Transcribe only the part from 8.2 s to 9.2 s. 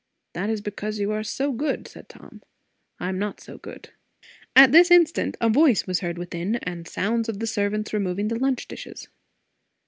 the lunch dishes.